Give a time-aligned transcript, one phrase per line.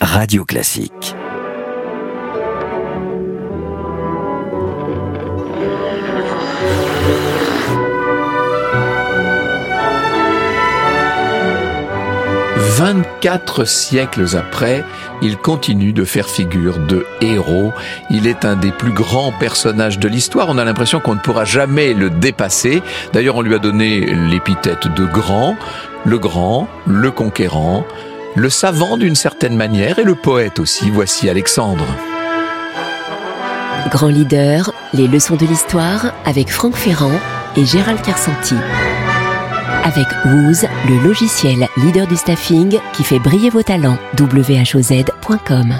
[0.00, 1.14] Radio Classique.
[12.56, 14.84] Vingt-quatre siècles après,
[15.20, 17.72] il continue de faire figure de héros.
[18.10, 20.48] Il est un des plus grands personnages de l'histoire.
[20.48, 22.82] On a l'impression qu'on ne pourra jamais le dépasser.
[23.12, 25.56] D'ailleurs, on lui a donné l'épithète de grand,
[26.04, 27.86] le grand, le conquérant,
[28.34, 30.90] le savant d'une certaine manière et le poète aussi.
[30.90, 31.86] Voici Alexandre.
[33.90, 37.18] Grand leader, les leçons de l'histoire avec Franck Ferrand
[37.56, 38.56] et Gérald Kersanti.
[39.84, 43.98] Avec Wooz, le logiciel leader du staffing qui fait briller vos talents.
[44.18, 45.74] whoz.com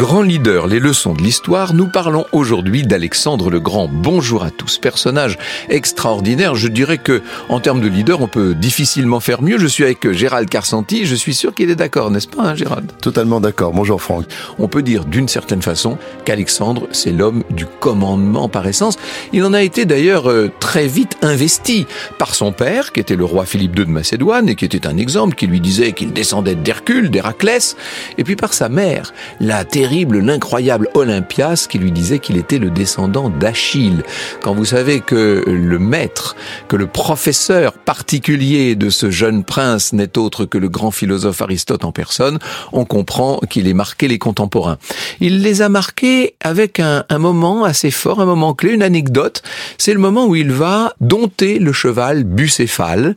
[0.00, 3.86] Grand leader, les leçons de l'histoire, nous parlons aujourd'hui d'Alexandre le Grand.
[3.86, 4.78] Bonjour à tous.
[4.78, 5.36] Personnage
[5.68, 6.54] extraordinaire.
[6.54, 9.58] Je dirais que, en termes de leader, on peut difficilement faire mieux.
[9.58, 11.04] Je suis avec Gérald Carsanti.
[11.04, 12.90] Je suis sûr qu'il est d'accord, n'est-ce pas, hein, Gérald?
[13.02, 13.74] Totalement d'accord.
[13.74, 14.24] Bonjour, Franck.
[14.58, 18.96] On peut dire, d'une certaine façon, qu'Alexandre, c'est l'homme du commandement par essence.
[19.34, 23.26] Il en a été d'ailleurs euh, très vite investi par son père, qui était le
[23.26, 26.54] roi Philippe II de Macédoine, et qui était un exemple, qui lui disait qu'il descendait
[26.54, 27.76] d'Hercule, d'Héraclès,
[28.16, 32.70] et puis par sa mère, la terrible l'incroyable Olympias qui lui disait qu'il était le
[32.70, 34.02] descendant d'Achille.
[34.42, 36.36] Quand vous savez que le maître,
[36.68, 41.84] que le professeur particulier de ce jeune prince n'est autre que le grand philosophe Aristote
[41.84, 42.38] en personne,
[42.72, 44.78] on comprend qu'il ait marqué les contemporains.
[45.20, 49.42] Il les a marqués avec un, un moment assez fort, un moment clé, une anecdote.
[49.76, 53.16] C'est le moment où il va dompter le cheval bucéphale.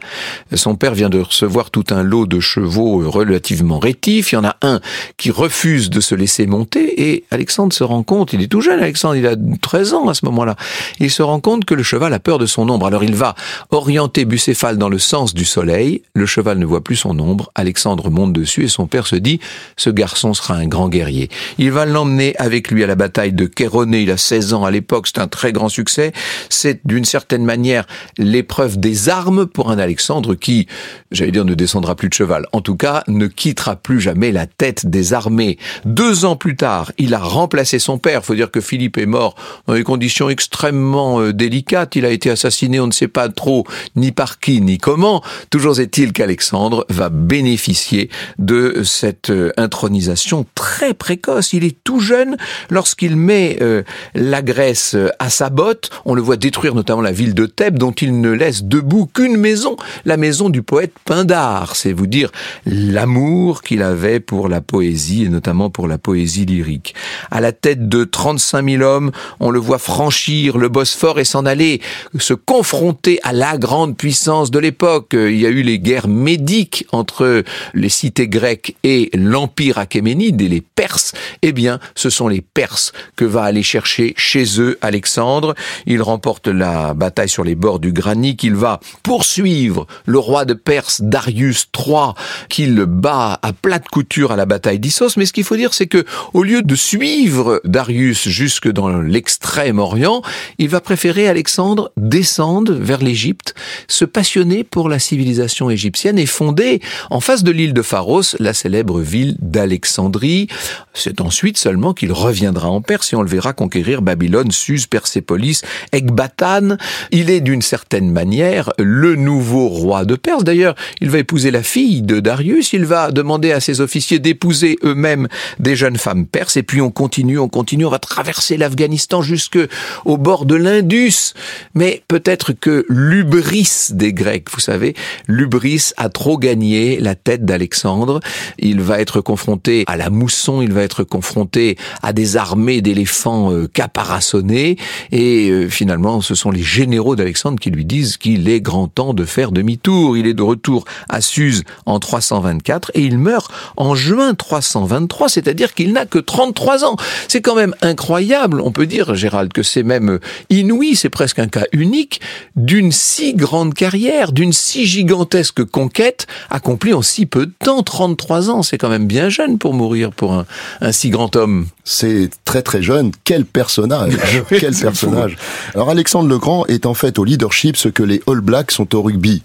[0.54, 4.32] Son père vient de recevoir tout un lot de chevaux relativement rétifs.
[4.32, 4.80] Il y en a un
[5.18, 6.46] qui refuse de se laisser
[6.78, 10.14] et Alexandre se rend compte, il est tout jeune Alexandre, il a 13 ans à
[10.14, 10.56] ce moment-là,
[11.00, 12.88] il se rend compte que le cheval a peur de son ombre.
[12.88, 13.36] Alors il va
[13.72, 18.10] orienter Bucéphale dans le sens du soleil, le cheval ne voit plus son ombre, Alexandre
[18.10, 19.40] monte dessus et son père se dit,
[19.78, 21.30] ce garçon sera un grand guerrier.
[21.58, 24.72] Il va l'emmener avec lui à la bataille de Kéroné, il a 16 ans à
[24.72, 26.14] l'époque, c'est un très grand succès,
[26.50, 27.86] c'est d'une certaine manière
[28.18, 30.68] l'épreuve des armes pour un Alexandre qui,
[31.12, 34.48] j'allais dire, ne descendra plus de cheval, en tout cas ne quittera plus jamais la
[34.48, 35.58] tête des armées.
[35.86, 38.20] Deux ans plus tard, il a remplacé son père.
[38.22, 41.96] Il faut dire que Philippe est mort dans des conditions extrêmement euh, délicates.
[41.96, 43.66] Il a été assassiné, on ne sait pas trop
[43.96, 45.24] ni par qui ni comment.
[45.52, 48.10] Toujours est-il qu'Alexandre va bénéficier
[48.40, 51.54] de cette euh, intronisation très précoce.
[51.54, 52.36] Il est tout jeune
[52.70, 53.84] lorsqu'il met euh,
[54.14, 55.92] la Grèce à sa botte.
[56.04, 59.38] On le voit détruire notamment la ville de Thèbes, dont il ne laisse debout qu'une
[59.38, 61.78] maison, la maison du poète Pindare.
[61.78, 62.32] C'est vous dire
[62.66, 66.94] l'amour qu'il avait pour la poésie et notamment pour la poésie lyrique.
[67.32, 71.46] À la tête de 35 000 hommes, on le voit franchir le Bosphore et s'en
[71.46, 71.82] aller,
[72.20, 75.12] se confronter à la grande puissance de l'époque.
[75.14, 80.50] Il y a eu les guerres médiques entre les cités grecques et l'empire achéménide et
[80.50, 81.14] les Perses.
[81.42, 85.56] Eh bien, ce sont les Perses que va aller chercher chez eux Alexandre.
[85.86, 88.44] Il remporte la bataille sur les bords du Granique.
[88.44, 92.14] Il va poursuivre le roi de Perse Darius III
[92.50, 95.18] qu'il bat à plate couture à la bataille d'Issos.
[95.18, 99.80] Mais ce qu'il faut dire, c'est que au lieu de suivre Darius jusque dans l'extrême
[99.80, 100.22] Orient,
[100.58, 103.56] il va préférer Alexandre descendre vers l'Égypte,
[103.88, 108.54] se passionner pour la civilisation égyptienne et fonder en face de l'île de Pharos la
[108.54, 110.48] célèbre ville d'Alexandrie.
[110.94, 115.62] C'est ensuite seulement qu'il reviendra en Perse et on le verra conquérir Babylone, Suse, Persépolis,
[115.92, 116.78] Ecbatane.
[117.12, 120.44] Il est d'une certaine manière le nouveau roi de Perse.
[120.44, 124.78] D'ailleurs, il va épouser la fille de Darius, il va demander à ses officiers d'épouser
[124.84, 125.28] eux-mêmes
[125.60, 129.60] des jeunes femmes perse, et puis on continue, on continue, on va traverser l'Afghanistan jusque
[130.06, 131.34] au bord de l'Indus.
[131.76, 134.96] Mais peut-être que l'ubris des Grecs, vous savez,
[135.28, 138.20] l'ubris a trop gagné la tête d'Alexandre.
[138.60, 143.52] Il va être confronté à la mousson, il va être confronté à des armées d'éléphants
[143.52, 144.78] euh, caparaçonnés,
[145.12, 149.14] et euh, finalement, ce sont les généraux d'Alexandre qui lui disent qu'il est grand temps
[149.14, 150.18] de faire demi-tour.
[150.18, 155.74] Il est de retour à Suse en 324 et il meurt en juin 323, c'est-à-dire
[155.74, 156.96] qu'il n'a que 33 ans.
[157.28, 160.20] C'est quand même incroyable, on peut dire, Gérald, que c'est même
[160.50, 162.22] inouï, c'est presque un cas unique,
[162.56, 168.50] d'une si grande carrière, d'une si gigantesque conquête accomplie en si peu de temps, 33
[168.50, 168.64] ans.
[168.64, 170.46] C'est quand même bien jeune pour mourir pour un,
[170.82, 171.68] un si grand homme.
[171.84, 173.12] C'est très très jeune.
[173.24, 174.14] Quel personnage
[174.50, 175.38] Quel personnage
[175.76, 178.96] Alors Alexandre le Grand est en fait au leadership ce que les All Blacks sont
[178.96, 179.44] au rugby.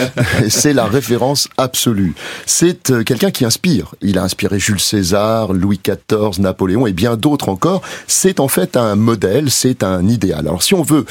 [0.48, 2.14] c'est la référence absolue.
[2.46, 3.94] C'est euh, quelqu'un qui inspire.
[4.00, 5.99] Il a inspiré Jules César, Louis XIV,
[6.38, 7.82] Napoléon et bien d'autres encore.
[8.06, 10.40] C'est en fait un modèle, c'est un idéal.
[10.40, 11.04] Alors si on veut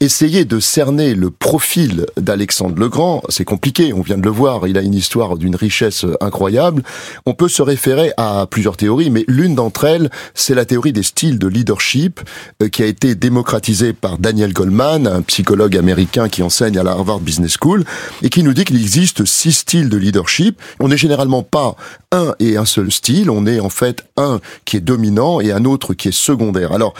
[0.00, 4.66] essayer de cerner le profil d'Alexandre le Grand, c'est compliqué, on vient de le voir,
[4.68, 6.82] il a une histoire d'une richesse incroyable.
[7.24, 11.02] On peut se référer à plusieurs théories, mais l'une d'entre elles, c'est la théorie des
[11.02, 12.20] styles de leadership
[12.62, 16.92] euh, qui a été démocratisée par Daniel Goldman, un psychologue américain qui enseigne à la
[16.92, 17.84] Harvard Business School,
[18.22, 20.60] et qui nous dit qu'il existe six styles de leadership.
[20.80, 21.76] On n'est généralement pas
[22.12, 25.64] un et un seul style, on est en fait un qui est dominant et un
[25.64, 26.72] autre qui est secondaire.
[26.72, 26.94] Alors,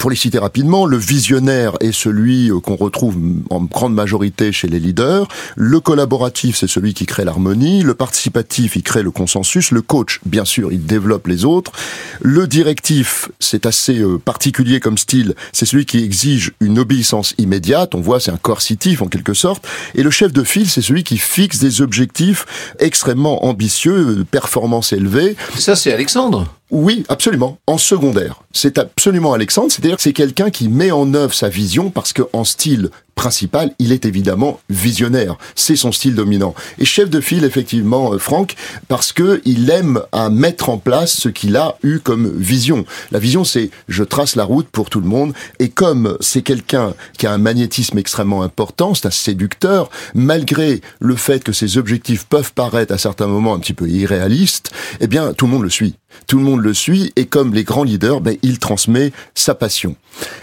[0.00, 3.18] pour les citer rapidement, le visionnaire est celui euh, qu'on retrouve
[3.50, 5.28] en grande majorité chez les leaders.
[5.56, 7.82] Le collaboratif, c'est celui qui crée l'harmonie.
[7.82, 9.72] Le participatif, il crée le consensus.
[9.72, 11.72] Le coach, bien sûr, il développe les autres.
[12.22, 15.34] Le directif, c'est assez euh, particulier comme style.
[15.52, 17.94] C'est celui qui exige une obéissance immédiate.
[17.94, 19.66] On voit, c'est un coercitif en quelque sorte.
[19.94, 22.46] Et le chef de file, c'est celui qui fixe des objectifs
[22.78, 25.36] extrêmement ambitieux, performance élevée.
[25.58, 26.46] Ça, c'est Alexandre.
[26.70, 27.58] Oui, absolument.
[27.66, 28.42] En secondaire.
[28.52, 29.72] C'est absolument Alexandre.
[29.72, 32.90] C'est-à-dire que c'est quelqu'un qui met en œuvre sa vision parce que en style
[33.20, 35.36] principal, il est évidemment visionnaire.
[35.54, 36.54] C'est son style dominant.
[36.78, 38.56] Et chef de file, effectivement, euh, Franck,
[38.88, 42.86] parce que il aime à mettre en place ce qu'il a eu comme vision.
[43.12, 45.34] La vision, c'est je trace la route pour tout le monde.
[45.58, 51.14] Et comme c'est quelqu'un qui a un magnétisme extrêmement important, c'est un séducteur, malgré le
[51.14, 54.70] fait que ses objectifs peuvent paraître à certains moments un petit peu irréalistes,
[55.00, 55.94] eh bien, tout le monde le suit.
[56.26, 59.94] Tout le monde le suit et comme les grands leaders, ben, il transmet sa passion.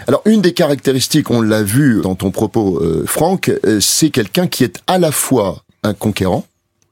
[0.06, 4.46] Alors une des caractéristiques, on l'a vu dans ton propos euh, Franck, euh, c'est quelqu'un
[4.46, 6.44] qui est à la fois un conquérant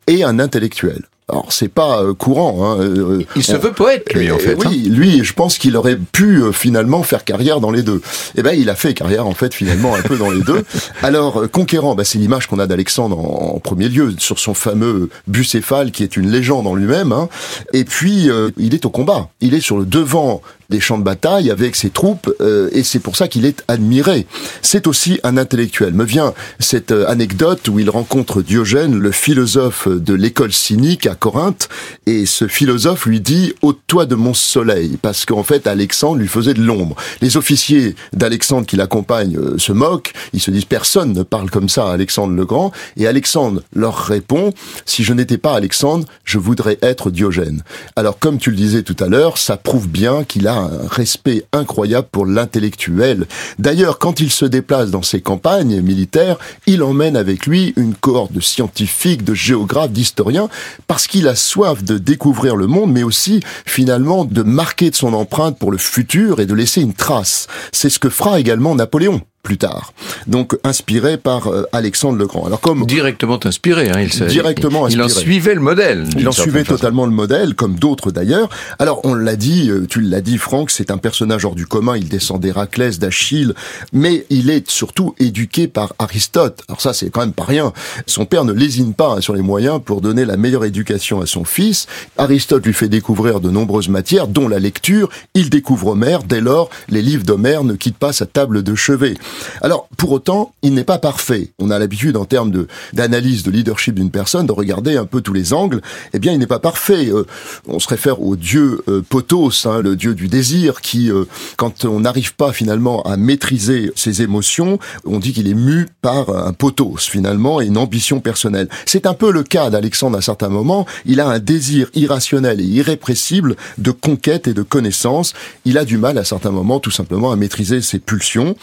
[0.06, 1.02] et un intellectuel.
[1.28, 2.64] Alors c'est pas euh, courant.
[2.64, 4.54] Hein, euh, il se veut poète, lui, en fait.
[4.54, 4.90] Oui, hein.
[4.94, 8.00] lui, je pense qu'il aurait pu euh, finalement faire carrière dans les deux.
[8.36, 10.64] Eh ben, il a fait carrière en fait finalement un peu dans les deux.
[11.02, 15.90] Alors conquérant, bah, c'est l'image qu'on a d'Alexandre en, premier lieu sur son fameux bucéphale
[15.90, 17.10] qui est une légende en lui-même.
[17.10, 17.28] Hein.
[17.72, 19.28] Et puis il est au combat.
[19.40, 22.98] Il est sur le devant des champs de bataille avec ses troupes euh, et c'est
[22.98, 24.26] pour ça qu'il est admiré.
[24.62, 25.94] C'est aussi un intellectuel.
[25.94, 31.14] Me vient cette euh, anecdote où il rencontre Diogène, le philosophe de l'école cynique à
[31.14, 31.68] Corinthe
[32.06, 36.54] et ce philosophe lui dit ôte-toi de mon soleil parce qu'en fait Alexandre lui faisait
[36.54, 36.96] de l'ombre.
[37.20, 41.68] Les officiers d'Alexandre qui l'accompagnent euh, se moquent, ils se disent personne ne parle comme
[41.68, 44.52] ça à Alexandre le Grand et Alexandre leur répond
[44.84, 47.62] si je n'étais pas Alexandre, je voudrais être Diogène.
[47.94, 51.44] Alors comme tu le disais tout à l'heure, ça prouve bien qu'il a un respect
[51.52, 53.26] incroyable pour l'intellectuel.
[53.58, 58.32] D'ailleurs, quand il se déplace dans ses campagnes militaires, il emmène avec lui une cohorte
[58.32, 60.48] de scientifiques, de géographes, d'historiens,
[60.86, 65.12] parce qu'il a soif de découvrir le monde, mais aussi finalement de marquer de son
[65.14, 67.46] empreinte pour le futur et de laisser une trace.
[67.72, 69.92] C'est ce que fera également Napoléon plus tard.
[70.26, 72.46] Donc inspiré par euh, Alexandre le Grand.
[72.46, 75.04] Alors comme directement inspiré, hein, il directement il, inspiré.
[75.04, 76.04] il en suivait le modèle.
[76.18, 78.48] Il en suivait totalement le modèle, comme d'autres d'ailleurs.
[78.80, 81.96] Alors on l'a dit, euh, tu l'as dit Franck, c'est un personnage hors du commun.
[81.96, 83.54] Il descend d'Héraclès, d'Achille,
[83.92, 86.64] mais il est surtout éduqué par Aristote.
[86.66, 87.72] Alors ça c'est quand même pas rien.
[88.06, 91.26] Son père ne lésine pas hein, sur les moyens pour donner la meilleure éducation à
[91.26, 91.86] son fils.
[92.18, 95.08] Aristote lui fait découvrir de nombreuses matières, dont la lecture.
[95.34, 96.24] Il découvre Homère.
[96.24, 99.14] Dès lors, les livres d'Homère ne quittent pas sa table de chevet.
[99.60, 101.52] Alors, pour autant, il n'est pas parfait.
[101.58, 105.20] On a l'habitude, en termes de d'analyse de leadership d'une personne, de regarder un peu
[105.20, 105.80] tous les angles.
[106.12, 107.08] Eh bien, il n'est pas parfait.
[107.08, 107.24] Euh,
[107.66, 111.24] on se réfère au dieu euh, Potos, hein, le dieu du désir, qui, euh,
[111.56, 116.30] quand on n'arrive pas finalement à maîtriser ses émotions, on dit qu'il est mu par
[116.30, 118.68] un Potos finalement et une ambition personnelle.
[118.86, 120.86] C'est un peu le cas d'Alexandre à certains moments.
[121.04, 125.34] Il a un désir irrationnel et irrépressible de conquête et de connaissance.
[125.64, 128.56] Il a du mal à certains moments, tout simplement, à maîtriser ses pulsions.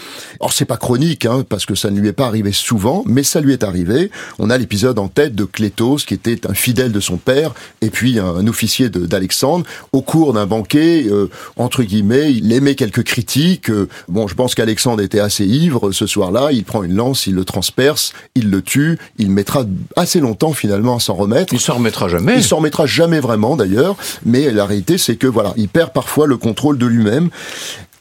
[0.65, 3.53] Pas chronique, hein, parce que ça ne lui est pas arrivé souvent, mais ça lui
[3.53, 4.12] est arrivé.
[4.39, 7.89] On a l'épisode en tête de Clétos, qui était un fidèle de son père, et
[7.89, 9.65] puis un, officier d'Alexandre.
[9.91, 13.70] Au cours d'un banquet, euh, entre guillemets, il émet quelques critiques.
[13.70, 16.51] Euh, bon, je pense qu'Alexandre était assez ivre ce soir-là.
[16.51, 18.98] Il prend une lance, il le transperce, il le tue.
[19.17, 19.65] Il mettra
[19.96, 21.53] assez longtemps finalement à s'en remettre.
[21.53, 22.36] Il s'en remettra jamais.
[22.38, 23.96] Il s'en remettra jamais vraiment d'ailleurs.
[24.25, 27.29] Mais la réalité, c'est que voilà, il perd parfois le contrôle de lui-même.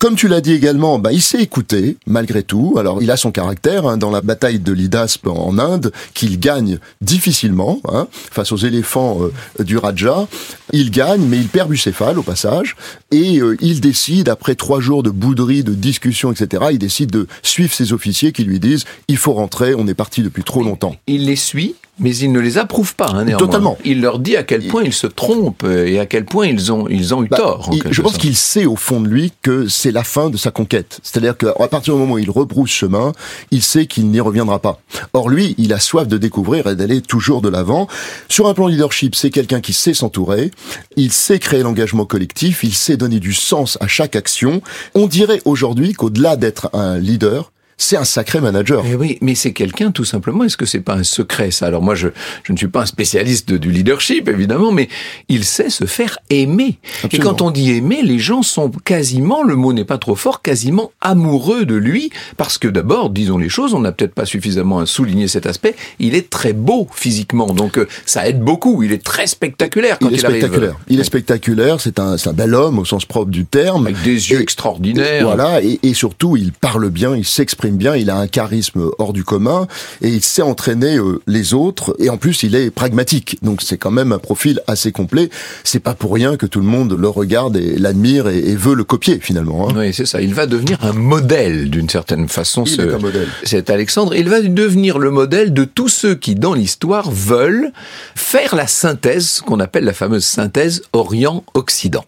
[0.03, 2.75] Comme tu l'as dit également, bah, il s'est écouté malgré tout.
[2.77, 6.81] Alors il a son caractère hein, dans la bataille de l'Idaspe en Inde qu'il gagne
[7.01, 10.27] difficilement hein, face aux éléphants euh, du Raja.
[10.73, 12.75] Il gagne, mais il perd Bucéphale au passage
[13.13, 16.65] et euh, il décide après trois jours de bouderie, de discussion, etc.
[16.73, 20.25] Il décide de suivre ses officiers qui lui disent il faut rentrer, on est parti
[20.25, 20.97] depuis trop longtemps.
[21.07, 23.79] Il les suit mais il ne les approuve pas, hein, Totalement.
[23.85, 26.89] Il leur dit à quel point ils se trompent et à quel point ils ont,
[26.89, 27.71] ils ont eu bah, tort.
[27.91, 30.99] je pense qu'il sait au fond de lui que c'est la fin de sa conquête.
[31.03, 33.13] C'est-à-dire qu'à partir du moment où il rebrousse chemin,
[33.51, 34.81] il sait qu'il n'y reviendra pas.
[35.13, 37.87] Or lui, il a soif de découvrir et d'aller toujours de l'avant.
[38.29, 40.51] Sur un plan leadership, c'est quelqu'un qui sait s'entourer,
[40.97, 44.63] il sait créer l'engagement collectif, il sait donner du sens à chaque action.
[44.95, 48.85] On dirait aujourd'hui qu'au-delà d'être un leader, c'est un sacré manager.
[48.85, 50.45] Mais oui, mais c'est quelqu'un tout simplement.
[50.45, 51.67] Est-ce que c'est pas un secret ça?
[51.67, 52.09] Alors moi, je,
[52.45, 54.89] je ne suis pas un spécialiste du leadership évidemment, mais
[55.29, 56.79] il sait se faire aimer.
[57.11, 60.43] Et quand on dit aimer, les gens sont quasiment, le mot n'est pas trop fort,
[60.43, 64.87] quasiment amoureux de lui parce que d'abord, disons les choses, on n'a peut-être pas suffisamment
[64.87, 65.75] souligné cet aspect.
[65.99, 68.83] Il est très beau physiquement, donc euh, ça aide beaucoup.
[68.83, 70.77] Il est très spectaculaire quand il, est spectaculaire.
[70.89, 71.81] Il est spectaculaire.
[71.81, 75.25] C'est un, un bel homme au sens propre du terme, avec des yeux extraordinaires.
[75.25, 79.13] Voilà, et, et surtout, il parle bien, il s'exprime bien, il a un charisme hors
[79.13, 79.67] du commun
[80.01, 83.39] et il sait entraîner euh, les autres et en plus il est pragmatique.
[83.43, 85.31] Donc c'est quand même un profil assez complet.
[85.65, 88.85] C'est pas pour rien que tout le monde le regarde et l'admire et, veut le
[88.85, 89.69] copier finalement.
[89.69, 89.75] Hein.
[89.77, 90.21] Oui, c'est ça.
[90.21, 92.65] Il va devenir un modèle d'une certaine façon.
[92.65, 93.29] Il est un modèle.
[93.45, 94.15] C'est Alexandre.
[94.15, 97.73] Il va devenir le modèle de tous ceux qui dans l'histoire veulent
[98.15, 102.05] faire la synthèse, qu'on appelle la fameuse synthèse Orient-Occident.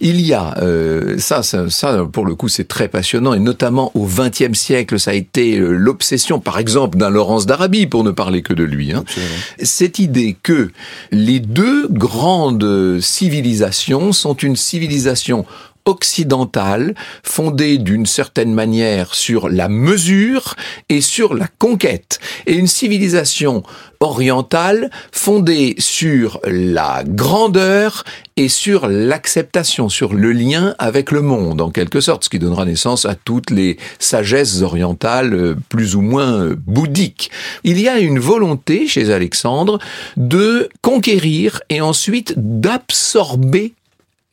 [0.00, 3.90] Il y a euh, ça, ça, ça, pour le coup, c'est très passionnant et notamment
[3.94, 8.10] au XXe siècle, ça a été euh, l'obsession, par exemple, d'un Laurence d'Arabie, pour ne
[8.10, 8.92] parler que de lui.
[8.92, 9.04] Hein.
[9.62, 10.70] Cette idée que
[11.10, 15.44] les deux grandes civilisations sont une civilisation
[15.88, 20.54] occidentale fondée d'une certaine manière sur la mesure
[20.88, 23.62] et sur la conquête et une civilisation
[24.00, 28.04] orientale fondée sur la grandeur
[28.36, 32.64] et sur l'acceptation, sur le lien avec le monde, en quelque sorte, ce qui donnera
[32.64, 37.30] naissance à toutes les sagesses orientales euh, plus ou moins euh, bouddhiques.
[37.64, 39.78] Il y a une volonté chez Alexandre
[40.16, 43.74] de conquérir et ensuite d'absorber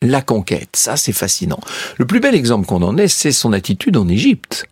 [0.02, 0.76] la conquête.
[0.76, 1.60] Ça, c'est fascinant.
[1.98, 4.66] Le plus bel exemple qu'on en ait, c'est son attitude en Égypte.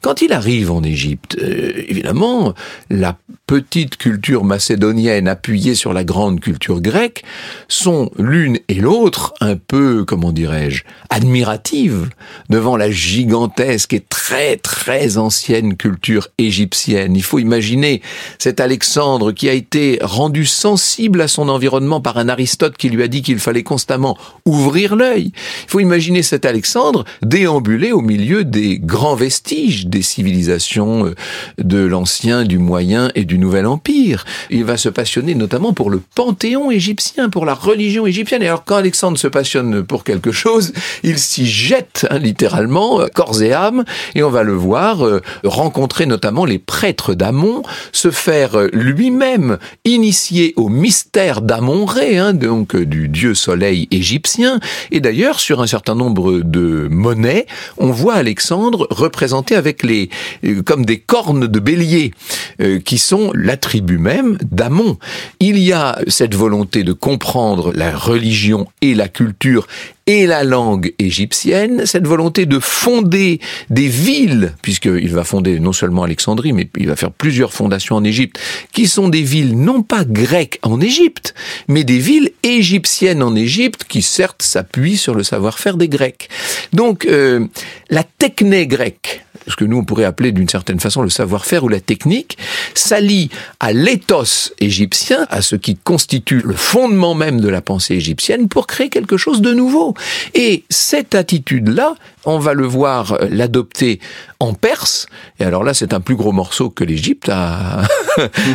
[0.00, 2.54] Quand il arrive en Égypte, euh, évidemment,
[2.88, 7.24] la petite culture macédonienne appuyée sur la grande culture grecque
[7.68, 12.08] sont l'une et l'autre un peu, comment dirais-je, admiratives
[12.48, 17.16] devant la gigantesque et très très ancienne culture égyptienne.
[17.16, 18.02] Il faut imaginer
[18.38, 23.02] cet Alexandre qui a été rendu sensible à son environnement par un Aristote qui lui
[23.02, 25.32] a dit qu'il fallait constamment ouvrir l'œil.
[25.64, 31.14] Il faut imaginer cet Alexandre déambuler au milieu des grands vestiges des civilisations euh,
[31.58, 34.24] de l'ancien, du moyen et du nouvel empire.
[34.50, 38.42] Il va se passionner notamment pour le panthéon égyptien, pour la religion égyptienne.
[38.42, 40.72] Et alors quand Alexandre se passionne pour quelque chose,
[41.02, 43.84] il s'y jette hein, littéralement, euh, corps et âme,
[44.14, 47.62] et on va le voir euh, rencontrer notamment les prêtres d'Amon,
[47.92, 54.59] se faire lui-même initier au mystère d'Amon-Ré, hein, donc du dieu soleil égyptien,
[54.90, 57.46] et d'ailleurs, sur un certain nombre de monnaies,
[57.78, 60.10] on voit Alexandre représenté avec les,
[60.44, 62.12] euh, comme des cornes de bélier,
[62.60, 64.98] euh, qui sont l'attribut même d'Amon.
[65.38, 69.66] Il y a cette volonté de comprendre la religion et la culture
[70.10, 73.38] et la langue égyptienne, cette volonté de fonder
[73.68, 78.02] des villes, puisqu'il va fonder non seulement Alexandrie, mais il va faire plusieurs fondations en
[78.02, 78.40] Égypte,
[78.72, 81.32] qui sont des villes non pas grecques en Égypte,
[81.68, 86.28] mais des villes égyptiennes en Égypte, qui certes s'appuient sur le savoir-faire des Grecs.
[86.72, 87.46] Donc euh,
[87.88, 91.68] la techné grecque, ce que nous on pourrait appeler d'une certaine façon le savoir-faire ou
[91.68, 92.38] la technique,
[92.74, 98.48] s'allie à l'éthos égyptien, à ce qui constitue le fondement même de la pensée égyptienne,
[98.48, 99.94] pour créer quelque chose de nouveau.
[100.34, 104.00] Et cette attitude-là, on va le voir euh, l'adopter
[104.40, 105.06] en Perse.
[105.38, 107.82] Et alors là, c'est un plus gros morceau que l'Égypte a,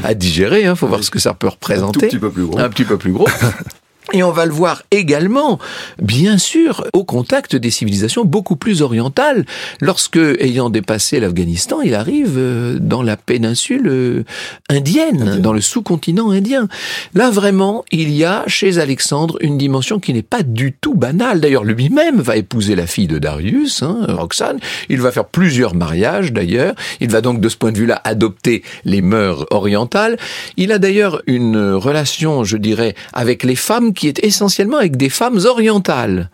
[0.04, 0.62] à digérer.
[0.62, 2.06] Il hein, faut voir ce que ça peut représenter.
[2.06, 2.60] Un petit peu plus gros.
[2.60, 3.28] Un petit peu plus gros.
[4.14, 5.58] Et on va le voir également,
[6.00, 9.46] bien sûr, au contact des civilisations beaucoup plus orientales.
[9.82, 14.24] Lorsque, ayant dépassé l'Afghanistan, il arrive euh, dans la péninsule euh,
[14.70, 16.68] indienne, dans le sous-continent indien.
[17.16, 21.40] Là, vraiment, il y a chez Alexandre une dimension qui n'est pas du tout banale.
[21.40, 24.60] D'ailleurs, lui-même va épouser la fille de Darius, hein, Roxane.
[24.90, 26.76] Il va faire plusieurs mariages, d'ailleurs.
[27.00, 30.18] Il va donc, de ce point de vue-là, adopter les mœurs orientales.
[30.58, 35.10] Il a d'ailleurs une relation, je dirais, avec les femmes qui est essentiellement avec des
[35.10, 36.30] femmes orientales.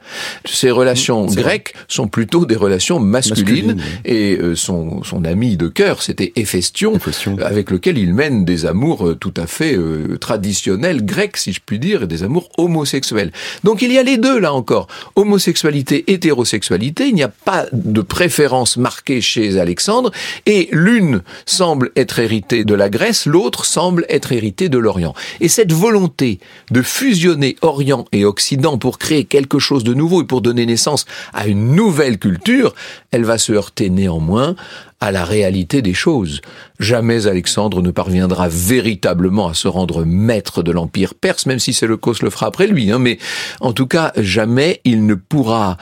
[0.46, 6.02] Ces relations grecques sont plutôt des relations masculines, et euh, son, son ami de cœur,
[6.02, 7.00] c'était Héphaestion,
[7.44, 11.62] avec lequel il mène des amours euh, tout à fait euh, traditionnels grecs, si je
[11.66, 13.32] puis dire, et des amours homosexuels.
[13.64, 18.02] Donc il y a les deux là encore, homosexualité, hétérosexualité, il n'y a pas de
[18.02, 20.12] préférence marquée chez Alexandre,
[20.46, 25.14] et l'une semble être héritée de la Grèce, l'autre semble être héritée de l'Orient.
[25.40, 26.40] Et cette volonté
[26.72, 31.06] de fusionner Orient et Occident pour créer quelque chose de nouveau et pour donner naissance
[31.34, 32.74] à une nouvelle culture,
[33.12, 34.56] elle va se heurter néanmoins
[35.00, 36.42] à la réalité des choses.
[36.80, 42.22] Jamais Alexandre ne parviendra véritablement à se rendre maître de l'Empire perse, même si Séleucos
[42.22, 42.92] le fera après lui.
[42.92, 43.18] Hein, mais
[43.60, 45.78] en tout cas, jamais il ne pourra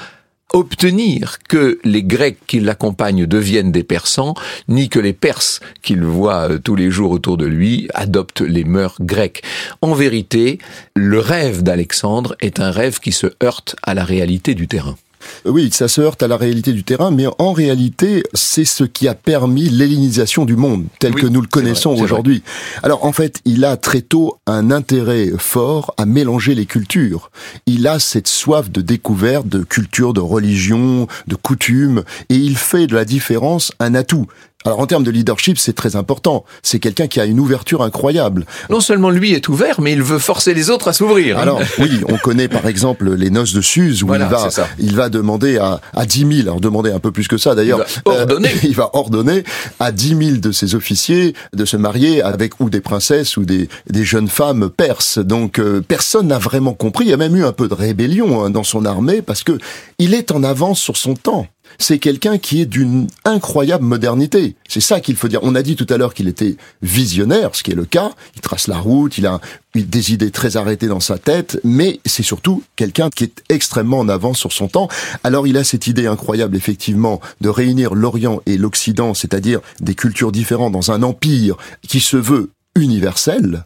[0.54, 4.34] obtenir que les Grecs qui l'accompagnent deviennent des Persans,
[4.68, 8.64] ni que les Perses qu'il voit euh, tous les jours autour de lui adoptent les
[8.64, 9.44] mœurs grecques.
[9.82, 10.60] En vérité,
[10.96, 14.96] le rêve d'Alexandre est un rêve qui se heurte à la réalité du terrain.
[15.46, 19.08] Oui, ça se heurte à la réalité du terrain, mais en réalité, c'est ce qui
[19.08, 22.44] a permis l'hellénisation du monde, tel que nous le connaissons aujourd'hui.
[22.84, 27.32] Alors en fait, il a très tôt un intérêt fort à mélanger les cultures.
[27.66, 32.88] Il a cette soif de découverte de culture, de religion, de coutumes, et il fait
[32.88, 34.28] de la différence un atout.
[34.66, 36.44] Alors en termes de leadership, c'est très important.
[36.64, 38.46] C'est quelqu'un qui a une ouverture incroyable.
[38.70, 41.38] Non seulement lui est ouvert, mais il veut forcer les autres à s'ouvrir.
[41.38, 41.44] Hein.
[41.44, 45.08] Alors oui, on connaît par exemple les noces de Suse où il va, il va
[45.08, 47.86] demander à, à 10 000, alors demander un peu plus que ça d'ailleurs.
[48.06, 48.50] Il va ordonner.
[48.64, 49.46] il va ordonner
[49.80, 53.70] à 10 000 de ses officiers de se marier avec ou des princesses ou des,
[53.90, 55.20] des jeunes femmes perses.
[55.20, 57.06] Donc euh, personne n'a vraiment compris.
[57.06, 59.58] Il y a même eu un peu de rébellion hein, dans son armée parce que
[60.00, 61.48] il est en avance sur son temps
[61.80, 64.56] c'est quelqu'un qui est d'une incroyable modernité.
[64.68, 65.40] C'est ça qu'il faut dire.
[65.44, 68.12] On a dit tout à l'heure qu'il était visionnaire, ce qui est le cas.
[68.36, 69.40] Il trace la route, il a
[69.74, 74.10] des idées très arrêtées dans sa tête, mais c'est surtout quelqu'un qui est extrêmement en
[74.10, 74.90] avance sur son temps.
[75.24, 80.32] Alors il a cette idée incroyable, effectivement, de réunir l'Orient et l'Occident, c'est-à-dire des cultures
[80.32, 81.56] différentes dans un empire
[81.88, 83.66] qui se veut universel,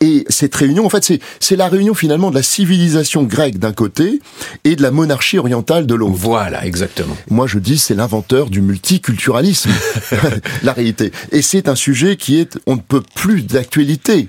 [0.00, 4.20] et cette réunion, en fait, c'est la réunion finalement de la civilisation grecque d'un côté
[4.64, 6.14] et de la monarchie orientale de l'autre.
[6.14, 7.16] Voilà, exactement.
[7.30, 9.70] Moi, je dis, c'est l'inventeur du multiculturalisme,
[10.62, 11.12] la réalité.
[11.32, 14.28] Et c'est un sujet qui est, on ne peut plus d'actualité.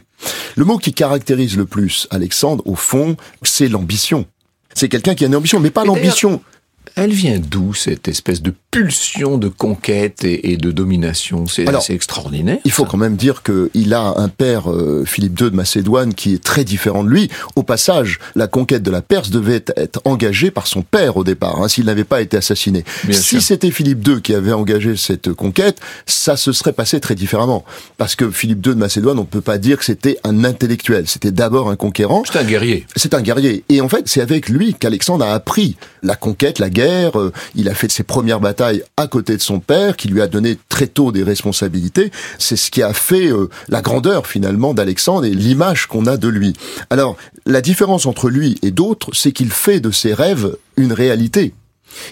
[0.56, 4.26] Le mot qui caractérise le plus Alexandre, au fond, c'est l'ambition.
[4.74, 6.42] C'est quelqu'un qui a une ambition, mais pas l'ambition
[7.00, 11.48] elle vient d'où cette espèce de pulsion de conquête et, de domination?
[11.48, 12.58] C'est assez extraordinaire.
[12.66, 16.34] Il faut quand même dire qu'il a un père, euh, Philippe II de Macédoine, qui
[16.34, 17.30] est très différent de lui.
[17.56, 21.62] Au passage, la conquête de la Perse devait être engagée par son père au départ,
[21.62, 22.84] hein, s'il n'avait pas été assassiné.
[23.12, 27.64] si c'était Philippe II qui avait engagé cette conquête, ça se serait passé très différemment.
[27.98, 31.08] Parce que Philippe II de Macédoine, on ne peut pas dire que c'était un intellectuel.
[31.08, 32.24] C'était d'abord un conquérant.
[32.30, 32.86] C'est un guerrier.
[32.98, 33.64] C'est un guerrier.
[33.70, 37.70] Et en fait, c'est avec lui qu'Alexandre a appris la conquête, la guerre euh, il
[37.70, 40.88] a fait ses premières batailles à côté de son père, qui lui a donné très
[40.88, 42.12] tôt des responsabilités.
[42.38, 46.28] C'est ce qui a fait euh, la grandeur finalement d'Alexandre et l'image qu'on a de
[46.28, 46.54] lui.
[46.90, 51.54] Alors, la différence entre lui et d'autres, c'est qu'il fait de ses rêves une réalité.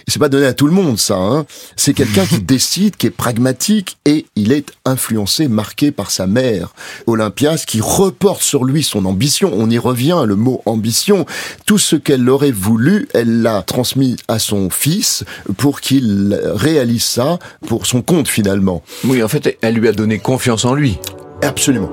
[0.07, 1.15] C'est pas donné à tout le monde, ça.
[1.15, 1.45] Hein.
[1.75, 6.73] C'est quelqu'un qui décide, qui est pragmatique, et il est influencé, marqué par sa mère,
[7.05, 9.51] Olympias, qui reporte sur lui son ambition.
[9.53, 11.25] On y revient, le mot ambition.
[11.65, 15.23] Tout ce qu'elle aurait voulu, elle l'a transmis à son fils
[15.57, 18.83] pour qu'il réalise ça pour son compte, finalement.
[19.03, 20.97] Oui, en fait, elle lui a donné confiance en lui.
[21.41, 21.91] Absolument.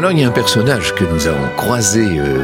[0.00, 2.42] Alors il y a un personnage que nous avons croisé euh,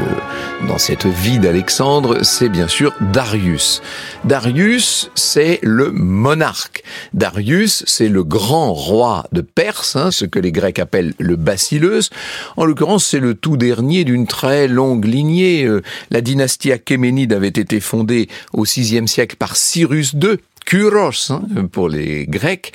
[0.67, 3.81] dans cette vie d'Alexandre, c'est bien sûr Darius.
[4.25, 6.83] Darius, c'est le monarque.
[7.15, 12.11] Darius, c'est le grand roi de Perse, hein, ce que les Grecs appellent le basileus.
[12.57, 15.65] En l'occurrence, c'est le tout dernier d'une très longue lignée.
[15.65, 20.37] Euh, la dynastie achéménide avait été fondée au VIe siècle par Cyrus II,
[20.67, 22.73] Kuros hein, pour les Grecs,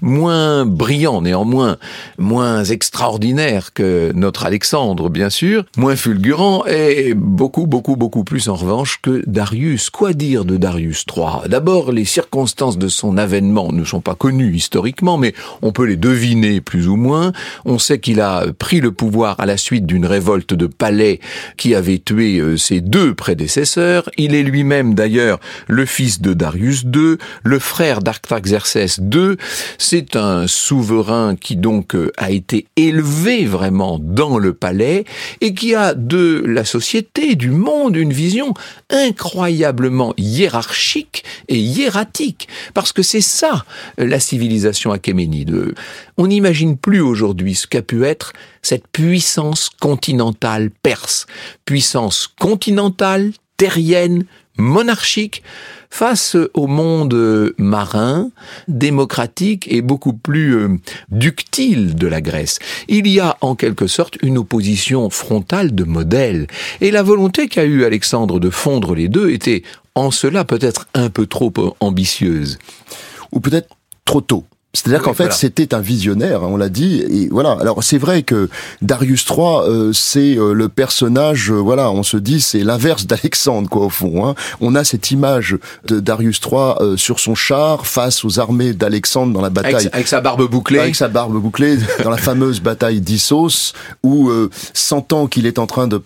[0.00, 1.76] moins brillant néanmoins,
[2.16, 8.54] moins extraordinaire que notre Alexandre bien sûr, moins fulgurant et beaucoup beaucoup beaucoup plus en
[8.54, 9.90] revanche que Darius.
[9.90, 14.54] Quoi dire de Darius III D'abord, les circonstances de son avènement ne sont pas connues
[14.54, 17.32] historiquement, mais on peut les deviner plus ou moins.
[17.64, 21.18] On sait qu'il a pris le pouvoir à la suite d'une révolte de palais
[21.56, 24.08] qui avait tué euh, ses deux prédécesseurs.
[24.16, 29.36] Il est lui-même d'ailleurs le fils de Darius II, le frère d'Artaxerxès II,
[29.78, 35.04] c'est un souverain qui donc euh, a été élevé vraiment dans le palais
[35.40, 38.54] et qui a de la société, du monde, une vision
[38.90, 42.48] incroyablement hiérarchique et hiératique.
[42.74, 43.64] Parce que c'est ça,
[44.00, 45.74] euh, la civilisation achéménide.
[46.16, 51.26] On n'imagine plus aujourd'hui ce qu'a pu être cette puissance continentale perse.
[51.64, 54.24] Puissance continentale, terrienne,
[54.56, 55.42] monarchique,
[55.92, 58.30] face au monde marin,
[58.66, 60.68] démocratique et beaucoup plus euh,
[61.10, 62.60] ductile de la Grèce.
[62.88, 66.46] Il y a en quelque sorte une opposition frontale de modèles.
[66.80, 71.10] Et la volonté qu'a eue Alexandre de fondre les deux était en cela peut-être un
[71.10, 72.58] peu trop ambitieuse.
[73.30, 73.68] Ou peut-être
[74.06, 74.46] trop tôt.
[74.74, 75.34] C'est-à-dire Oui, qu'en fait, voilà.
[75.34, 77.00] c'était un visionnaire, on l'a dit.
[77.10, 77.58] Et voilà.
[77.60, 78.48] Alors c'est vrai que
[78.80, 81.50] Darius III, euh, c'est euh, le personnage.
[81.50, 84.26] euh, voilà, on se dit c'est l'inverse d'Alexandre, quoi, au fond.
[84.26, 84.34] Hein.
[84.60, 89.32] On a cette image de Darius III euh, sur son char face aux armées d'Alexandre
[89.34, 89.74] dans la bataille.
[89.74, 90.78] Avec, avec sa barbe bouclée.
[90.78, 95.66] Avec sa barbe bouclée, dans la fameuse bataille d'Issos, où, euh, sentant qu'il est en
[95.66, 96.00] train de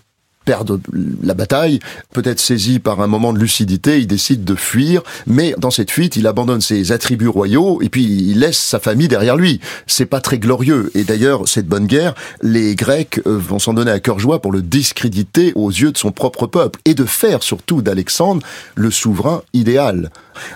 [0.46, 0.80] perdre
[1.22, 1.80] la bataille,
[2.14, 6.16] peut-être saisi par un moment de lucidité, il décide de fuir, mais dans cette fuite,
[6.16, 9.60] il abandonne ses attributs royaux et puis il laisse sa famille derrière lui.
[9.86, 10.90] C'est pas très glorieux.
[10.94, 14.52] Et d'ailleurs, cette bonne guerre, les Grecs euh, vont s'en donner à cœur joie pour
[14.52, 19.42] le discréditer aux yeux de son propre peuple et de faire surtout d'Alexandre le souverain
[19.52, 20.10] idéal.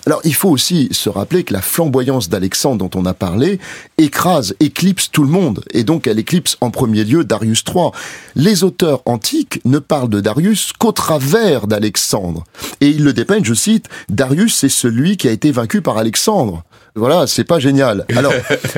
[0.07, 3.59] Alors, il faut aussi se rappeler que la flamboyance d'Alexandre dont on a parlé
[3.99, 7.91] écrase, éclipse tout le monde, et donc elle éclipse en premier lieu Darius III.
[8.35, 12.45] Les auteurs antiques ne parlent de Darius qu'au travers d'Alexandre.
[12.81, 16.65] Et ils le dépeignent, je cite, Darius c'est celui qui a été vaincu par Alexandre.
[16.95, 18.05] Voilà, c'est pas génial.
[18.17, 18.33] Alors,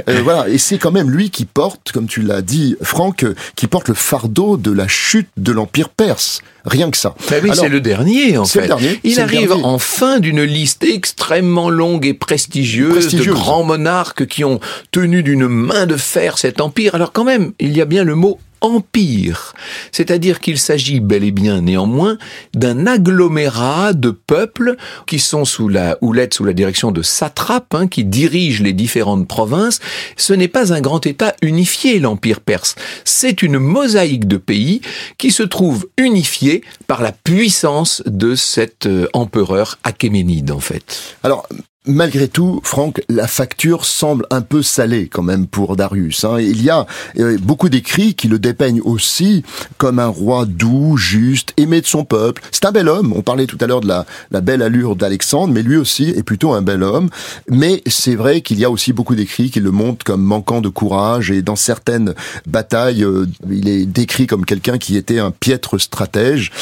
[0.09, 3.35] euh, voilà, et c'est quand même lui qui porte, comme tu l'as dit, Franck, euh,
[3.57, 6.40] qui porte le fardeau de la chute de l'Empire perse.
[6.64, 7.14] Rien que ça.
[7.31, 8.62] Ben oui, c'est le dernier en c'est fait.
[8.62, 9.64] le dernier, Il arrive dernier.
[9.64, 13.27] en fin d'une liste extrêmement longue et prestigieuse, Prestigieuse.
[13.27, 14.61] de grands monarques qui ont
[14.92, 16.94] tenu d'une main de fer cet empire.
[16.94, 19.55] Alors quand même, il y a bien le mot empire,
[19.90, 22.16] c'est-à-dire qu'il s'agit bel et bien néanmoins
[22.55, 27.88] d'un agglomérat de peuples qui sont sous la houlette, sous la direction de satrapes, hein,
[27.88, 29.81] qui dirigent les différentes provinces.
[30.16, 32.75] Ce n'est pas un grand État unifié, l'empire perse.
[33.05, 34.81] C'est une mosaïque de pays
[35.18, 41.16] qui se trouve unifiée par la puissance de cet euh, empereur achéménide, en fait.
[41.22, 41.46] Alors,
[41.87, 46.25] malgré tout, Franck, la facture semble un peu salée quand même pour Darius.
[46.25, 46.38] hein.
[46.38, 46.87] Il y a
[47.18, 49.42] euh, beaucoup d'écrits qui le dépeignent aussi
[49.79, 52.42] comme un roi doux, juste, aimé de son peuple.
[52.53, 53.12] C'est un bel homme.
[53.16, 54.07] On parlait tout à l'heure de la,
[54.40, 57.11] belle allure d'Alexandre, mais lui aussi est plutôt un bel homme.
[57.49, 60.68] Mais c'est vrai qu'il y a aussi beaucoup d'écrits qui le montrent comme manquant de
[60.68, 62.14] courage et dans certaines
[62.47, 66.53] batailles, euh, il est décrit comme quelqu'un qui était un piètre stratège.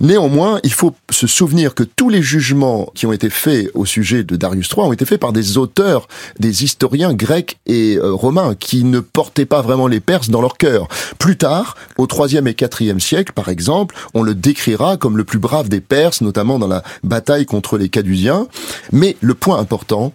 [0.00, 4.22] Néanmoins, il faut se souvenir que tous les jugements qui ont été faits au sujet
[4.22, 8.54] de Darius III ont été faits par des auteurs, des historiens grecs et euh, romains
[8.54, 10.88] qui ne portaient pas vraiment les Perses dans leur cœur.
[11.18, 15.38] Plus tard, au IIIe et IVe siècle, par exemple, on le décrira comme le plus
[15.38, 18.46] brave des Perses, notamment dans la bataille contre les Cadusiens.
[18.92, 20.12] Mais le point important,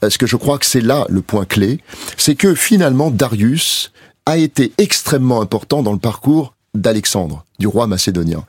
[0.00, 1.80] parce que je crois que c'est là le point clé,
[2.16, 3.92] c'est que finalement Darius
[4.26, 8.44] a été extrêmement important dans le parcours d'Alexandre, du roi macédonien.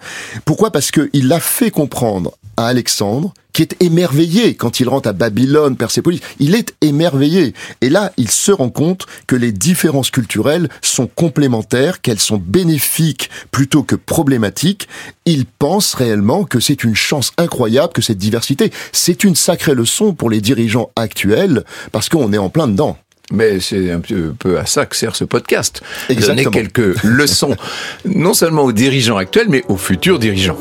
[0.45, 0.71] Pourquoi?
[0.71, 5.77] Parce qu'il l'a fait comprendre à Alexandre, qui est émerveillé quand il rentre à Babylone,
[5.77, 6.19] Persépolis.
[6.39, 7.53] Il est émerveillé.
[7.81, 13.29] Et là, il se rend compte que les différences culturelles sont complémentaires, qu'elles sont bénéfiques
[13.51, 14.87] plutôt que problématiques.
[15.25, 18.71] Il pense réellement que c'est une chance incroyable que cette diversité.
[18.91, 21.63] C'est une sacrée leçon pour les dirigeants actuels,
[21.93, 22.97] parce qu'on est en plein dedans.
[23.31, 25.81] Mais c'est un peu à ça que sert ce podcast.
[26.09, 26.51] Exactement.
[26.51, 27.55] Donner quelques leçons,
[28.05, 30.59] non seulement aux dirigeants actuels, mais aux futurs dirigeants.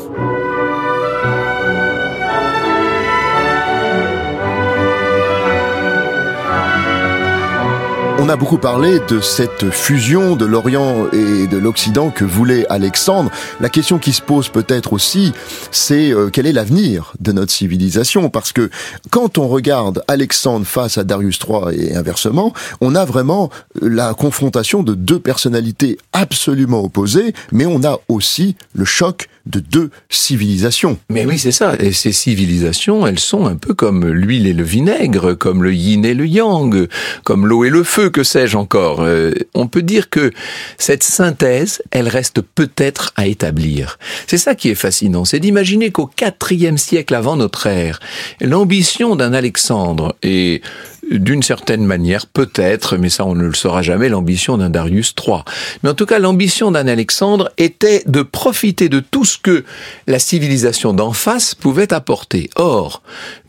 [8.25, 13.29] On a beaucoup parlé de cette fusion de l'Orient et de l'Occident que voulait Alexandre.
[13.61, 15.31] La question qui se pose peut-être aussi,
[15.69, 18.31] c'est euh, quel est l'avenir de notre civilisation?
[18.31, 18.71] Parce que
[19.11, 24.81] quand on regarde Alexandre face à Darius III et inversement, on a vraiment la confrontation
[24.81, 30.97] de deux personnalités absolument opposées, mais on a aussi le choc de deux civilisations.
[31.09, 31.75] Mais oui, c'est ça.
[31.79, 36.03] Et ces civilisations, elles sont un peu comme l'huile et le vinaigre, comme le yin
[36.05, 36.87] et le yang,
[37.23, 39.01] comme l'eau et le feu, que sais-je encore.
[39.01, 40.31] Euh, on peut dire que
[40.77, 43.99] cette synthèse, elle reste peut-être à établir.
[44.27, 47.99] C'est ça qui est fascinant, c'est d'imaginer qu'au quatrième siècle avant notre ère,
[48.41, 50.61] l'ambition d'un Alexandre et
[51.11, 55.39] d'une certaine manière, peut-être, mais ça on ne le saura jamais, l'ambition d'un Darius III.
[55.83, 59.63] Mais en tout cas, l'ambition d'un Alexandre était de profiter de tout ce que
[60.07, 62.49] la civilisation d'en face pouvait apporter.
[62.55, 63.01] Or,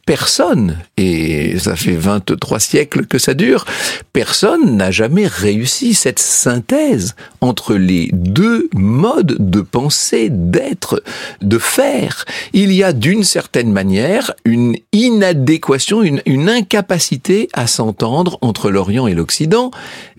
[0.07, 3.67] personne, et ça fait 23 siècles que ça dure,
[4.13, 11.03] personne n'a jamais réussi cette synthèse entre les deux modes de penser, d'être,
[11.43, 12.25] de faire.
[12.53, 19.15] Il y a d'une certaine manière une inadéquation, une, incapacité à s'entendre entre l'Orient et
[19.15, 19.73] l'Occident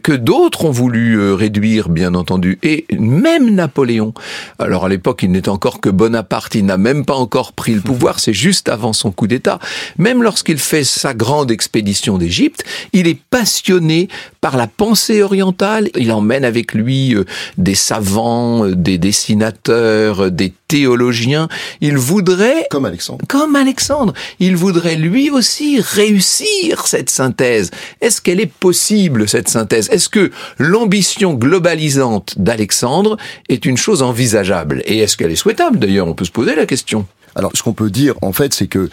[0.03, 4.13] que d'autres ont voulu euh, réduire, bien entendu, et même Napoléon.
[4.59, 7.81] Alors à l'époque, il n'est encore que Bonaparte, il n'a même pas encore pris le
[7.81, 9.59] pouvoir, c'est juste avant son coup d'État.
[9.97, 12.63] Même lorsqu'il fait sa grande expédition d'Égypte,
[12.93, 14.07] il est passionné
[14.41, 17.25] par la pensée orientale, il emmène avec lui euh,
[17.57, 21.47] des savants, euh, des dessinateurs, euh, des théologien.
[21.81, 23.25] Il voudrait, Comme Alexandre.
[23.27, 27.71] comme Alexandre, il voudrait lui aussi réussir cette synthèse.
[28.01, 29.89] Est-ce qu'elle est possible, cette synthèse?
[29.89, 33.17] Est-ce que l'ambition globalisante d'Alexandre
[33.49, 34.83] est une chose envisageable?
[34.85, 37.05] Et est-ce qu'elle est souhaitable D'ailleurs, on peut se poser la question.
[37.35, 38.89] Alors, ce qu'on peut dire, en fait, c'est que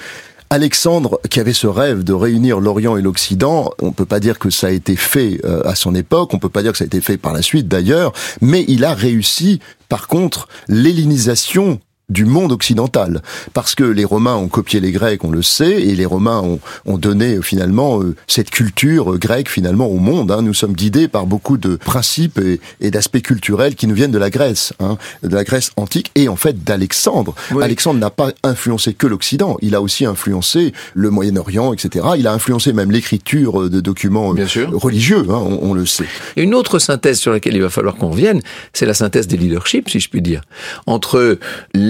[0.55, 4.51] Alexandre, qui avait ce rêve de réunir l'Orient et l'Occident, on peut pas dire que
[4.51, 6.87] ça a été fait euh, à son époque, on peut pas dire que ça a
[6.87, 12.53] été fait par la suite d'ailleurs, mais il a réussi, par contre, l'hellénisation du monde
[12.53, 13.23] occidental.
[13.55, 16.61] Parce que les Romains ont copié les Grecs, on le sait, et les Romains ont,
[16.85, 20.31] ont donné euh, finalement euh, cette culture euh, grecque finalement au monde.
[20.31, 20.43] hein.
[20.43, 24.19] Nous sommes guidés par beaucoup de principes et, et d'aspects culturels qui nous viennent de
[24.19, 27.35] la Grèce, hein, de la Grèce antique, et en fait d'Alexandre.
[27.53, 27.63] Oui.
[27.65, 32.05] Alexandre n'a pas influencé que l'Occident, il a aussi influencé le Moyen-Orient, etc.
[32.19, 34.71] Il a influencé même l'écriture de documents Bien sûr.
[34.73, 36.05] religieux, hein, on, on le sait.
[36.37, 38.41] Et une autre synthèse sur laquelle il va falloir qu'on revienne,
[38.73, 40.43] c'est la synthèse des leaderships, si je puis dire.
[40.87, 41.39] Entre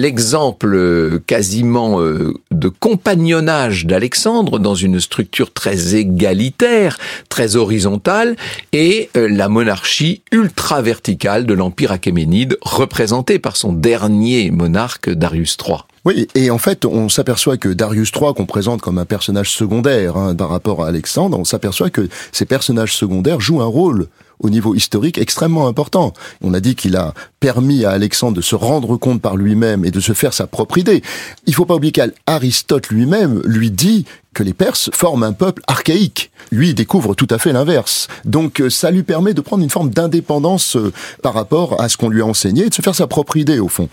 [0.05, 6.99] l'exemple euh, quasiment euh, de compagnonnage d'Alexandre dans une structure très égalitaire,
[7.31, 8.37] très horizontale,
[8.75, 15.79] et euh, la monarchie ultra-verticale de l'Empire achéménide, représentée par son dernier monarque, Darius III.
[16.05, 20.19] Oui, et en fait, on s'aperçoit que Darius III, qu'on présente comme un personnage secondaire
[20.19, 24.09] hein, par rapport à Alexandre, on s'aperçoit que ces personnages secondaires jouent un rôle
[24.41, 26.13] au niveau historique extrêmement important.
[26.43, 29.91] On a dit qu'il a permis à Alexandre de se rendre compte par lui-même et
[29.91, 31.03] de se faire sa propre idée.
[31.47, 36.31] Il faut pas oublier qu'Aristote lui-même lui dit que les Perses forment un peuple archaïque.
[36.51, 38.09] Lui il découvre tout à fait l'inverse.
[38.25, 40.93] Donc euh, ça lui permet de prendre une forme d'indépendance euh,
[41.23, 43.61] par rapport à ce qu'on lui a enseigné et de se faire sa propre idée
[43.61, 43.89] au fond.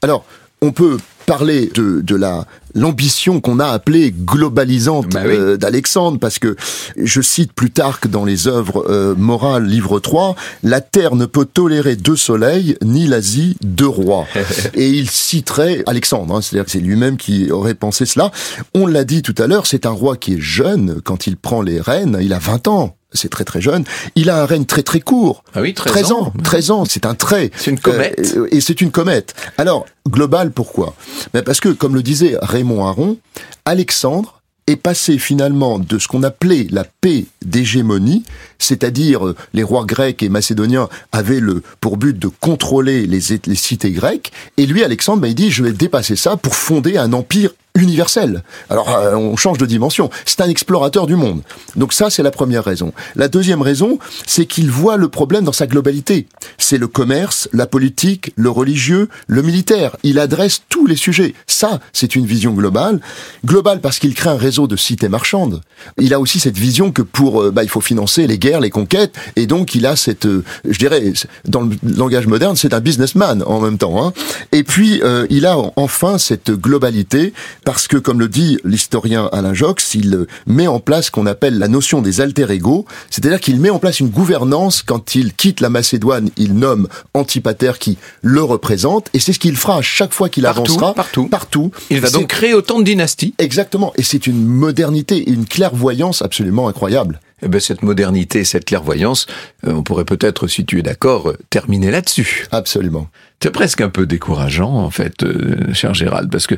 [0.00, 0.24] Alors,
[0.62, 5.34] on peut parler de, de la l'ambition qu'on a appelée globalisante Bah oui.
[5.34, 6.56] euh, d'Alexandre, parce que
[6.96, 11.96] je cite Plutarque dans les œuvres euh, morales, livre 3, la terre ne peut tolérer
[11.96, 14.26] deux soleils, ni l'Asie deux rois.
[14.74, 18.30] Et il citerait Alexandre, hein, c'est-à-dire que c'est lui-même qui aurait pensé cela.
[18.74, 21.62] On l'a dit tout à l'heure, c'est un roi qui est jeune quand il prend
[21.62, 22.96] les rênes, il a 20 ans.
[23.14, 23.84] C'est très très jeune.
[24.16, 25.44] Il a un règne très très court.
[25.54, 27.50] Ah oui, 13, 13 ans, 13 ans, c'est un trait.
[27.58, 28.32] C'est une comète.
[28.38, 29.34] Euh, et c'est une comète.
[29.58, 30.94] Alors, global, pourquoi?
[31.34, 33.18] Ben Parce que, comme le disait Raymond Aron,
[33.64, 38.22] Alexandre est passé finalement de ce qu'on appelait la paix d'hégémonie,
[38.58, 43.54] c'est-à-dire euh, les rois grecs et macédoniens avaient le pour but de contrôler les, les
[43.56, 47.12] cités grecques, et lui, Alexandre, ben, il dit, je vais dépasser ça pour fonder un
[47.12, 48.42] empire universel.
[48.68, 50.10] Alors, euh, on change de dimension.
[50.24, 51.42] C'est un explorateur du monde.
[51.76, 52.92] Donc ça, c'est la première raison.
[53.16, 56.26] La deuxième raison, c'est qu'il voit le problème dans sa globalité.
[56.58, 59.96] C'est le commerce, la politique, le religieux, le militaire.
[60.02, 61.34] Il adresse tous les sujets.
[61.46, 63.00] Ça, c'est une vision globale.
[63.44, 65.62] Globale parce qu'il crée un réseau de cités marchandes.
[65.98, 68.70] Il a aussi cette vision que pour, euh, bah, il faut financer les guerres, les
[68.70, 71.12] conquêtes, et donc il a cette, euh, je dirais,
[71.46, 74.04] dans le langage moderne, c'est un businessman en même temps.
[74.04, 74.12] Hein.
[74.52, 77.32] Et puis, euh, il a enfin cette globalité
[77.64, 81.58] parce que, comme le dit l'historien Alain Jox, il met en place ce qu'on appelle
[81.58, 85.60] la notion des alter ego, c'est-à-dire qu'il met en place une gouvernance quand il quitte
[85.60, 90.12] la Macédoine, il nomme Antipater qui le représente, et c'est ce qu'il fera à chaque
[90.12, 90.94] fois qu'il avancera.
[90.94, 91.28] partout.
[91.28, 91.70] Partout.
[91.90, 93.34] Il va donc créer autant de dynasties.
[93.38, 97.20] Exactement, et c'est une modernité, une clairvoyance absolument incroyable.
[97.44, 99.26] Eh ben, cette modernité, cette clairvoyance,
[99.66, 102.46] euh, on pourrait peut-être, si tu es d'accord, euh, terminer là-dessus.
[102.52, 103.08] Absolument.
[103.42, 106.54] C'est presque un peu décourageant, en fait, euh, cher Gérald, parce que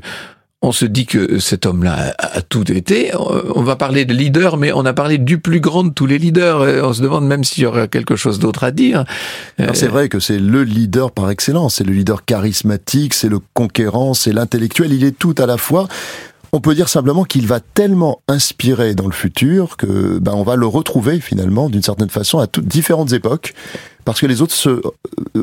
[0.65, 3.13] on se dit que cet homme-là a, a tout été.
[3.55, 6.19] On va parler de leader, mais on a parlé du plus grand de tous les
[6.19, 6.63] leaders.
[6.63, 9.05] Euh, On se demande même s'il y aurait quelque chose d'autre à dire.
[9.59, 13.41] Alors, C'est vrai que c'est le leader par excellence, c'est le leader charismatique, c'est le
[13.53, 15.87] conquérant, c'est l'intellectuel, il est tout à la fois.
[16.53, 20.55] On peut dire simplement qu'il va tellement inspirer dans le futur que ben on va
[20.55, 23.55] le retrouver finalement d'une certaine façon à toutes différentes époques
[24.05, 24.83] parce que les autres se euh,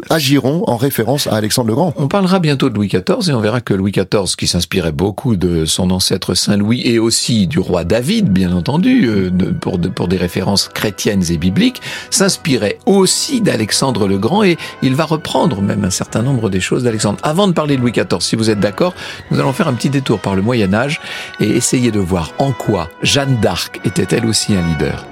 [0.10, 1.94] agiront en référence à Alexandre le Grand.
[1.98, 5.36] On parlera bientôt de Louis XIV et on verra que Louis XIV, qui s'inspirait beaucoup
[5.36, 10.08] de son ancêtre Saint Louis et aussi du roi David, bien entendu, euh, pour, pour
[10.08, 15.84] des références chrétiennes et bibliques, s'inspirait aussi d'Alexandre le Grand et il va reprendre même
[15.84, 17.20] un certain nombre des choses d'Alexandre.
[17.24, 18.94] Avant de parler de Louis XIV, si vous êtes d'accord,
[19.30, 21.02] nous allons faire un petit détour par le Moyen Âge
[21.40, 25.06] et essayer de voir en quoi Jeanne d'Arc était elle aussi un leader.